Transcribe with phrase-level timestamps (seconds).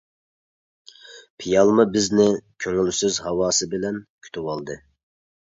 [1.43, 2.27] پىيالما بىزنى
[2.65, 4.79] كۆڭۈلسىز ھاۋاسى بىلەن كۈتۈۋالدى.